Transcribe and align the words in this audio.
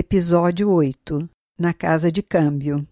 Episódio 0.00 0.70
8 0.72 1.26
Na 1.58 1.72
Casa 1.72 2.12
de 2.12 2.22
Câmbio 2.22 2.86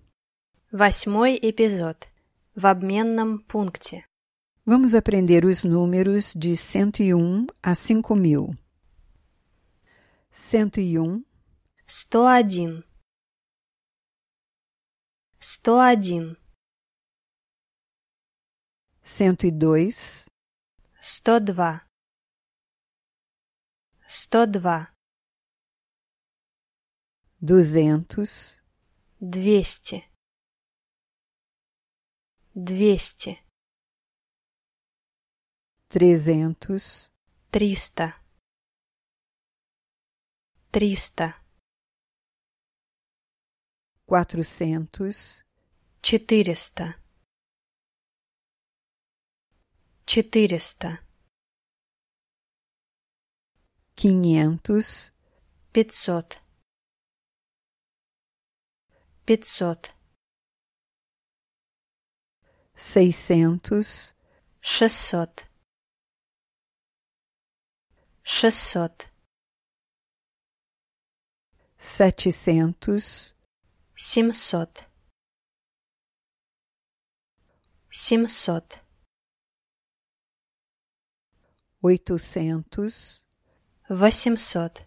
Восьмой 0.72 1.38
эпизод. 1.42 2.08
В 2.56 2.64
обменном 2.66 3.40
пункте. 3.40 4.06
Vamos 4.64 4.95
aprender 4.95 5.45
os 5.45 5.64
números 5.64 6.32
de 6.34 6.56
101 6.56 7.46
a 7.62 7.74
5000. 7.74 8.56
101, 10.30 11.22
Сто 11.86 12.26
один. 12.26 12.82
Сто 15.39 15.79
один. 15.79 16.39
102, 19.03 20.26
Сто 27.40 27.57
два. 27.57 27.62
Сто 27.62 27.82
два. 28.08 28.25
200, 28.25 28.64
Двести. 29.21 30.04
Двести. 32.55 33.41
300, 35.89 37.11
Триста. 37.50 38.14
Триста. 40.70 41.36
400, 44.06 45.45
Четыреста. 46.03 46.97
Четыреста. 50.06 50.98
500, 53.97 55.12
Пятьсот. 55.73 56.39
Пятьсот. 59.28 59.91
600, 62.77 64.14
Шестьсот. 64.61 65.48
Шестьсот. 68.23 69.11
700, 71.78 73.34
Семьсот. 73.95 74.84
Семьсот. 77.91 78.81
800, 81.83 83.25
Восемьсот. 83.89 84.87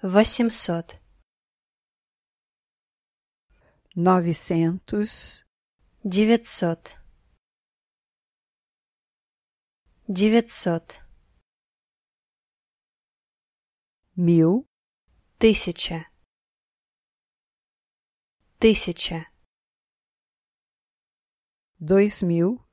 Восемьсот. 0.00 1.00
900, 3.95 5.45
Девятьсот. 6.03 6.97
Девятьсот. 10.07 10.99
1000, 14.15 14.65
Тысяча. 15.37 16.09
Тысяча. 18.57 19.29
2000, 21.77 22.65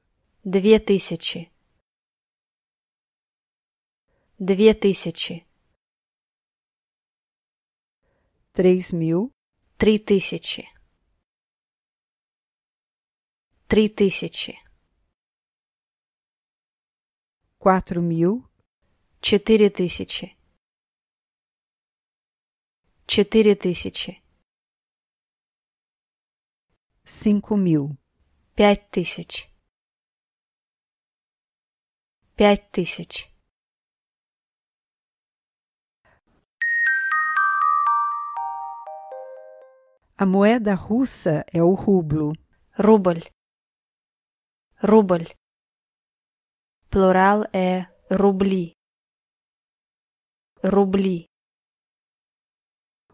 Две 0.43 0.79
тысячи. 0.79 1.53
Две 4.39 4.73
тысячи. 4.73 5.47
3000, 8.55 9.31
Три 9.77 9.99
тысячи. 9.99 10.80
Три 13.70 13.90
тысячи. 13.90 14.60
4000, 17.60 18.44
Четыре 19.22 19.70
тысячи. 19.70 20.38
Четыре 23.08 23.56
тысячи. 23.56 24.22
5000, 27.04 27.98
Пять 28.56 28.90
тысяч. 28.92 29.50
Пять 32.36 32.72
тысяч. 32.72 33.30
A 40.18 40.26
moeda 40.26 40.76
russa 40.76 41.46
é 41.52 41.62
o 41.62 41.74
rublo. 41.74 42.34
Рубль. 42.78 43.24
Рубль. 44.83 45.29
Плурал 46.89 47.45
é 47.53 47.87
рубли. 48.11 48.75
Рубли. 50.63 51.29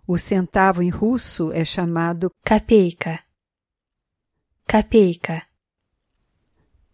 O 0.06 0.16
centavo 0.16 0.80
em 0.80 0.90
russo 0.90 1.50
é 1.50 1.64
chamado 1.64 2.30
Копейка. 2.44 3.24
Копейка. 4.64 5.48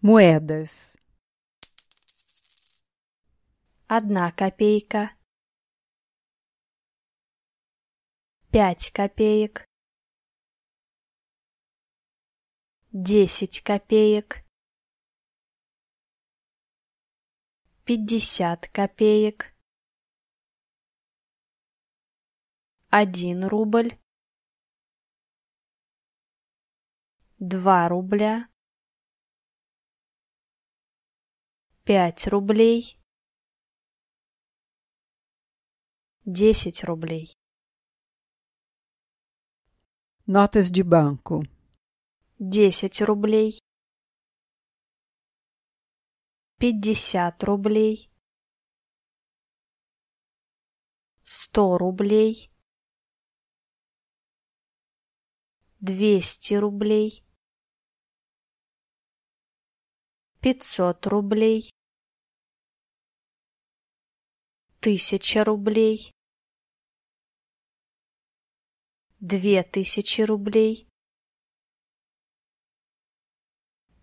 moedas. 0.00 0.96
Одна 3.86 4.32
копейка. 4.32 5.14
Пять 8.50 8.90
копеек. 8.90 9.68
Десять 12.90 13.62
копеек. 13.62 14.41
Пятьдесят 17.84 18.68
копеек. 18.68 19.52
Один 22.90 23.44
рубль. 23.44 23.98
Два 27.40 27.88
рубля. 27.88 28.48
Пять 31.82 32.28
рублей. 32.28 33.00
Десять 36.24 36.84
рублей. 36.84 37.36
Notas 40.26 40.70
de 40.70 40.84
banco. 40.84 41.42
Десять 42.38 43.02
рублей. 43.02 43.58
Пятьдесят 46.62 47.42
рублей. 47.42 48.08
Сто 51.24 51.76
рублей. 51.76 52.52
Двести 55.80 56.54
рублей. 56.54 57.24
Пятьсот 60.40 61.04
рублей. 61.08 61.74
Тысяча 64.78 65.42
рублей. 65.42 66.12
Две 69.18 69.64
тысячи 69.64 70.20
рублей. 70.20 70.86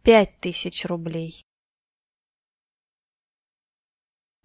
Пять 0.03 0.41
тысяч 0.41 0.83
рублей. 0.83 1.48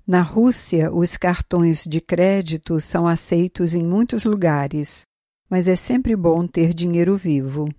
Na 0.06 0.22
Rússia, 0.22 0.92
os 0.92 1.16
cartões 1.18 1.84
de 1.84 2.02
crédito 2.02 2.81
são 2.81 3.08
aceitos 3.08 3.76
em 3.76 3.84
muitos 3.84 4.26
lugares, 4.26 5.04
mas 5.48 5.68
é 5.68 5.76
sempre 5.76 6.16
bom 6.16 6.48
ter 6.48 6.74
dinheiro 6.74 7.16
vivo. 7.16 7.70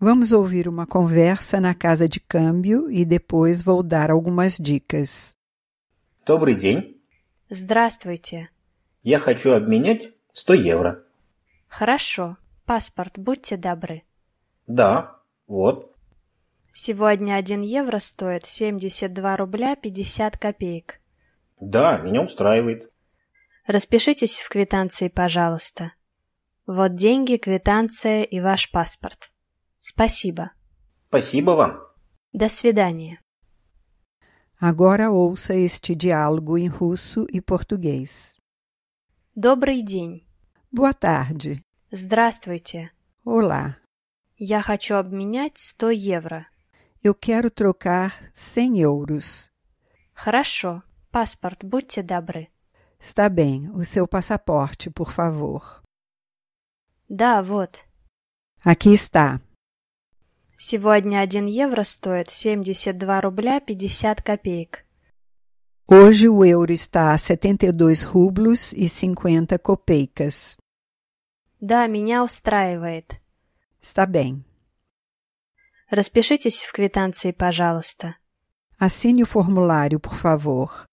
Vamos 0.00 0.32
ouvir 0.32 0.66
uma 0.66 0.86
conversa 0.86 1.60
na 1.60 1.74
casa 1.74 2.08
de 2.08 2.18
câmbio 2.18 2.90
e 2.90 3.04
depois 3.04 3.62
vou 3.62 3.82
dar 3.82 4.10
algumas 4.10 4.56
dicas. 4.56 5.36
Добрый 6.26 6.56
день. 6.56 7.00
Здравствуйте. 7.50 8.48
Я 9.04 9.20
хочу 9.20 9.52
обменять 9.52 10.12
100 10.32 10.54
евро. 10.54 11.04
Хорошо. 11.68 12.36
Паспорт, 12.64 13.18
будьте 13.18 13.56
добры. 13.56 14.02
Да, 14.66 15.20
вот. 15.46 15.92
Сегодня 16.79 17.33
один 17.33 17.61
евро 17.61 17.97
стоит 17.97 18.45
72 18.45 19.35
рубля 19.35 19.75
50 19.75 20.37
копеек. 20.37 21.01
Да, 21.59 21.97
меня 21.97 22.21
устраивает. 22.21 22.91
Распишитесь 23.65 24.37
в 24.37 24.47
квитанции, 24.47 25.07
пожалуйста. 25.07 25.93
Вот 26.67 26.93
деньги, 26.93 27.37
квитанция 27.37 28.21
и 28.21 28.39
ваш 28.39 28.69
паспорт. 28.69 29.31
Спасибо. 29.79 30.51
Спасибо 31.07 31.51
вам. 31.55 31.79
До 32.31 32.47
свидания. 32.47 33.23
Agora 34.61 35.09
ouça 35.09 35.55
este 35.55 35.95
diálogo 35.95 36.59
em 36.59 36.67
russo 36.67 37.25
e 37.33 37.41
português. 37.41 38.35
Добрый 39.33 39.81
день. 39.81 40.27
Boa 40.71 40.93
tarde. 40.93 41.63
Здравствуйте. 41.89 42.91
Olá. 43.25 43.77
Я 44.37 44.61
хочу 44.61 44.93
обменять 44.93 45.57
100 45.57 45.89
евро. 45.89 46.47
Eu 47.02 47.14
quero 47.14 47.50
trocar 47.50 48.30
100 48.32 48.80
euros. 48.80 49.50
Хорошо. 50.14 50.82
Паспорт, 51.10 51.64
будьте 51.64 52.02
добры. 52.02 52.48
Está 52.98 53.28
bem. 53.28 53.68
O 53.70 53.84
seu 53.84 54.06
passaporte, 54.06 54.88
por 54.88 55.10
favor. 55.10 55.82
Да, 57.08 57.42
вот. 57.42 57.78
Aqui 58.64 58.94
está. 58.94 59.40
Сегодня 60.56 61.24
1 61.24 61.46
евро 61.46 61.84
стоит 61.84 62.30
72 62.30 63.20
рубля 63.20 63.60
50 63.60 64.22
копеек. 64.22 64.86
Hoje 65.88 66.28
o 66.28 66.44
euro 66.44 66.72
está 66.72 67.12
a 67.12 67.18
72 67.18 68.04
rublos 68.04 68.72
e 68.72 68.88
50 68.88 69.58
copeicas. 69.58 70.56
Да, 71.60 71.88
меня 71.88 72.22
устраивает. 72.22 73.20
Está 73.80 74.06
bem. 74.06 74.44
Распишитесь 75.90 76.62
в 76.62 76.72
квитанции, 76.72 77.32
пожалуйста. 77.32 78.16
Assine 78.78 79.22
o 79.22 79.26
formulário, 79.26 80.00
por 80.00 80.14
favor. 80.14 80.86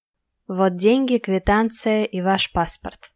Вот 0.48 0.76
деньги, 0.76 1.18
квитанция 1.18 2.04
и 2.06 2.22
ваш 2.22 2.52
паспорт. 2.52 3.12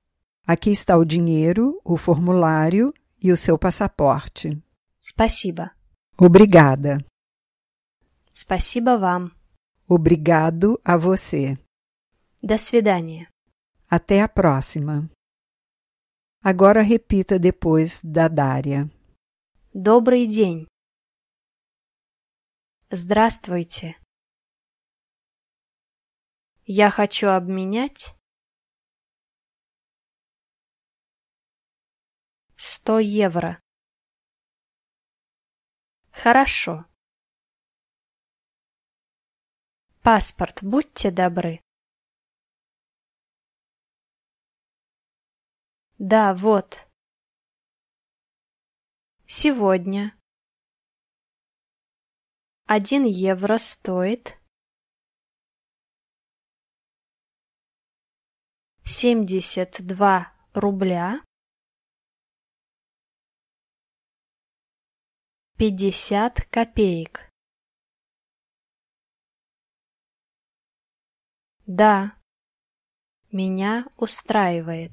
Aqui 0.45 0.71
está 0.71 0.97
o 0.97 1.05
dinheiro, 1.05 1.79
o 1.83 1.95
formulário 1.95 2.93
e 3.21 3.31
o 3.31 3.37
seu 3.37 3.57
passaporte. 3.57 4.61
Спасибо. 4.99 5.71
Obrigada. 6.17 6.97
Спасибо 8.33 8.97
вам. 8.97 9.31
Obrigado 9.87 10.79
a 10.83 10.97
você. 10.97 11.57
До 12.41 12.57
свидания. 12.57 13.27
Até 13.89 14.21
a 14.21 14.27
próxima. 14.27 15.09
Agora 16.43 16.81
repita 16.81 17.39
depois 17.39 18.01
da 18.03 18.27
Dária. 18.27 18.89
Добрый 19.73 20.27
день. 20.27 20.67
Здравствуйте. 22.90 23.98
Я 26.64 26.90
хочу 26.90 27.28
обменять 27.28 28.14
100 32.56 33.00
евро. 33.00 33.62
Хорошо. 36.12 36.86
Паспорт, 40.02 40.62
будьте 40.62 41.10
добры. 41.10 41.60
Да, 45.98 46.32
вот. 46.32 46.88
Сегодня. 49.26 50.17
Один 52.70 53.04
евро 53.04 53.56
стоит 53.56 54.38
семьдесят 58.84 59.76
два 59.78 60.34
рубля 60.52 61.24
пятьдесят 65.56 66.46
копеек. 66.50 67.30
Да, 71.66 72.20
меня 73.32 73.86
устраивает. 73.96 74.92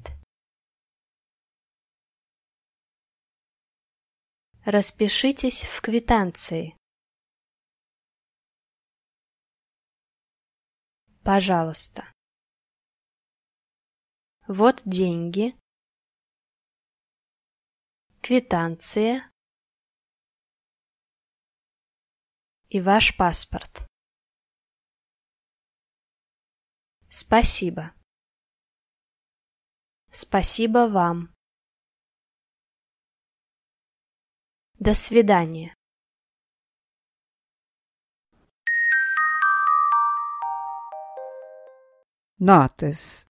Распишитесь 4.64 5.64
в 5.64 5.82
квитанции. 5.82 6.75
Пожалуйста. 11.26 12.04
Вот 14.46 14.80
деньги. 14.84 15.58
Квитанция. 18.22 19.28
И 22.68 22.80
ваш 22.80 23.16
паспорт. 23.16 23.88
Спасибо. 27.10 27.92
Спасибо 30.12 30.86
вам. 30.86 31.34
До 34.78 34.94
свидания. 34.94 35.75
Notas. 42.38 43.24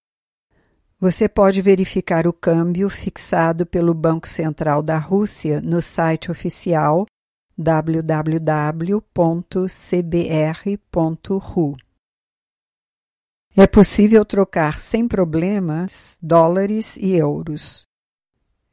Você 0.98 1.28
pode 1.28 1.62
verificar 1.62 2.26
o 2.26 2.32
câmbio 2.32 2.90
fixado 2.90 3.64
pelo 3.64 3.94
Banco 3.94 4.26
Central 4.26 4.82
da 4.82 4.98
Rússia 4.98 5.60
no 5.60 5.80
site 5.80 6.28
oficial 6.28 7.06
www.cbr.ru. 7.56 8.96
É 13.56 13.66
possível 13.66 14.24
trocar 14.24 14.80
sem 14.80 15.06
problemas 15.06 16.18
dólares 16.20 16.96
e 16.96 17.14
euros. 17.14 17.86